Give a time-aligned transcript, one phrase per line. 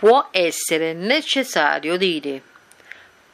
[0.00, 2.42] Può essere necessário dire.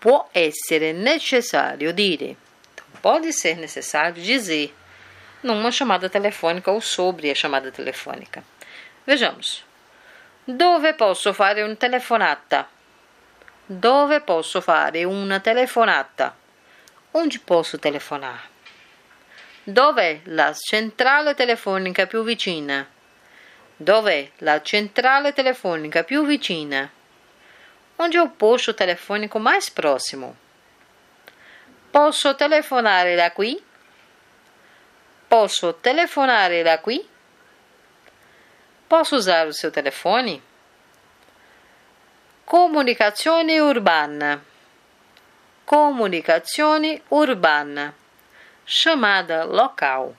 [0.00, 2.36] Può essere necessário dire.
[3.00, 4.74] Pode ser necessário dizer
[5.44, 8.42] numa chamada telefônica ou sobre a chamada telefônica.
[9.04, 9.62] Vejamos.
[10.44, 12.68] Dove posso fare una telefonata?
[13.64, 16.34] Dove posso fare una telefonata?
[17.12, 18.42] Onde posso telefonar?
[19.62, 22.88] Dov'è la centrale telefonica più vicina?
[23.78, 26.90] Dov'è la centrale telefonica più vicina?
[27.96, 30.34] Onde o posto telefônico mais próximo?
[31.90, 33.62] Posso telefonare da qui?
[35.28, 37.06] Posso telefonare da qui?
[38.86, 40.40] Posso usar o seu telefone?
[42.44, 44.42] Comunicazione urbana.
[45.64, 47.92] Comunicazione urbana.
[48.64, 50.14] Chamada local.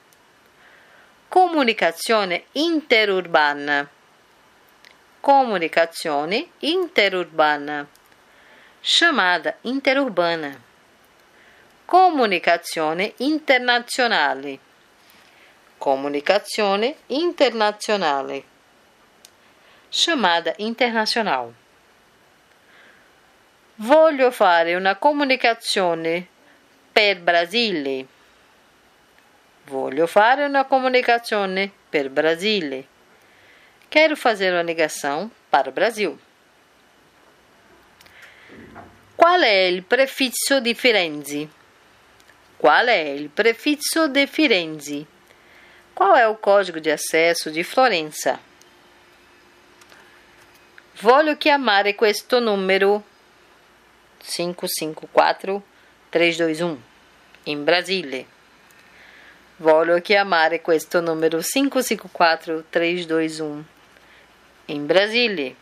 [1.30, 3.86] Comunicazione interurbana.
[5.20, 7.86] Comunicazione interurbana.
[8.80, 10.58] Chamada interurbana.
[11.84, 14.60] Comunicazione internazionale.
[15.78, 18.44] Comunicazione internazionale.
[19.90, 21.54] Chamada internacional.
[23.76, 26.26] Voglio fare una comunicazione
[26.90, 28.16] per Brasile.
[29.88, 32.86] Voglio fare una comunicazione per Brasile.
[33.88, 36.20] Quero fazer uma ligação para o Brasil.
[39.16, 41.50] Qual é o prefixo de Firenze?
[42.58, 45.08] Qual é o prefixo de Firenze?
[45.96, 48.42] Qual é o código de acesso de Florença?
[50.96, 53.02] Voglio chiamare questo numero
[54.20, 55.64] 554
[56.12, 56.78] 321
[57.46, 58.36] in Brasile.
[59.60, 63.66] Voglio chiamare questo numero 554 321
[64.68, 65.56] em Brasília.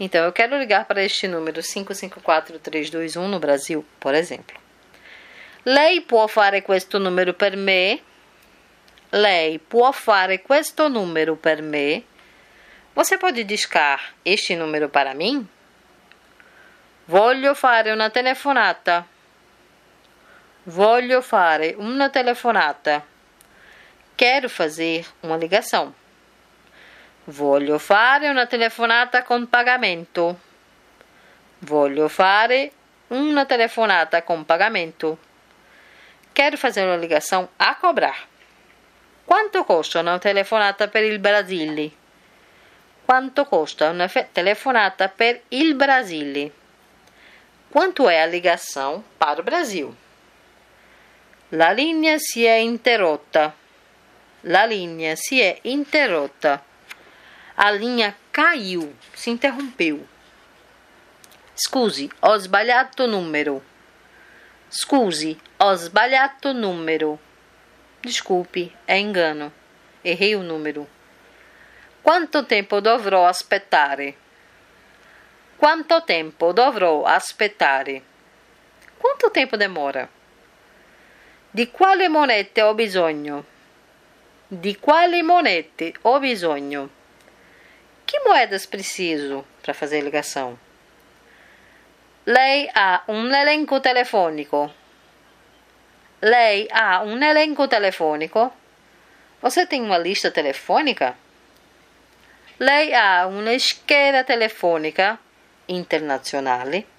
[0.00, 4.58] Então, eu quero ligar para este número 554 321 no Brasil, por exemplo.
[5.64, 8.00] Lei può fare questo numero per me?
[9.10, 12.02] Lei può fare questo numero per me?
[12.94, 15.46] Você pode discar este número para mim?
[17.06, 19.06] Voglio fare una telefonata.
[20.68, 23.00] Voglio fare una telefonata.
[24.16, 25.94] Quero fazer uma ligação.
[27.26, 30.36] Voglio fare una telefonata con pagamento.
[31.60, 32.72] Voglio fare
[33.10, 35.16] uma telefonata com pagamento.
[36.32, 38.26] Quero fazer uma ligação a cobrar.
[39.24, 41.92] Quanto costa uma telefonata per il Brasile?
[43.04, 46.52] Quanto costa uma telefonata per il Brasile?
[47.70, 49.96] Quanto é a ligação para o Brasil?
[51.50, 53.54] La linea si è interrotta.
[54.40, 56.60] La linea si è interrotta.
[57.54, 60.04] A linha caiu, se interrompeu.
[61.54, 63.62] Scusi, ho sbagliato numero.
[64.68, 67.16] Scusi, ho sbagliato numero.
[68.00, 69.52] Desculpe, é engano.
[70.02, 70.88] Errei o número.
[72.02, 74.16] Quanto tempo dovrò aspettare?
[75.56, 78.02] Quanto tempo dovrò aspettare?
[78.98, 80.15] Quanto tempo demora?
[81.56, 83.42] Di quale monete ho bisogno?
[84.46, 86.90] Di quali monete ho bisogno?
[88.04, 90.58] Que moedas preciso para fazer ligação?
[92.26, 94.70] Lei ha um elenco telefônico.
[96.20, 98.52] Lei ha um elenco telefônico.
[99.40, 101.16] Você tem uma lista telefônica?
[102.58, 105.18] Lei ha una scheda telefonica
[105.66, 106.95] internazionale.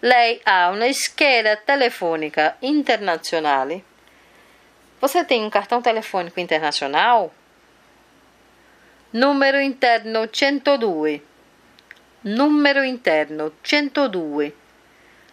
[0.00, 3.84] Lei ha una scheda telefonica internazionale.
[5.00, 7.32] Você tem um cartão telefônico internacional?
[9.12, 11.20] Numero interno 102.
[12.22, 14.52] Numero interno 102.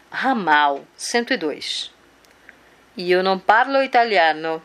[0.10, 1.60] Ramal 102.
[2.96, 4.64] Io non parlo italiano.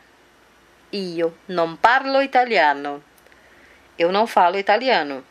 [0.90, 3.02] Io non parlo italiano.
[3.98, 5.24] Eu não falo italiano.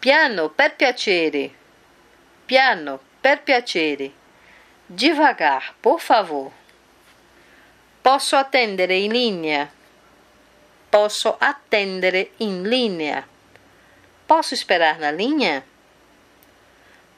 [0.00, 1.54] Piano, per piacere.
[2.46, 4.12] Piano, per piacere.
[4.86, 6.52] Devagar, por favor.
[8.02, 9.72] Posso attendere in linea?
[10.90, 13.26] Posso attendere in linea.
[14.26, 15.64] Posso esperar na linha?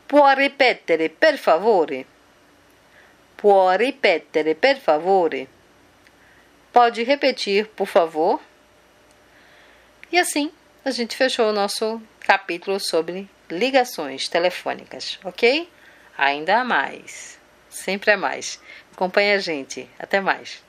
[0.06, 2.06] Può ripetere, per favore?
[3.34, 5.48] Può ripetere, per favore?
[6.70, 8.40] Pode repetir, por favor?
[10.12, 10.52] E assim,
[10.84, 15.74] a gente fechou o nosso capítulo sobre ligações telefônicas, ok?
[16.16, 17.38] Ainda há mais.
[17.68, 18.60] Sempre é mais.
[18.92, 19.88] Acompanhe a gente.
[19.98, 20.65] Até mais.